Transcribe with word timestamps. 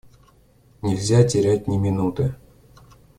Нельзя 0.81 1.23
терять 1.23 1.67
ни 1.67 1.77
минуты. 1.77 2.33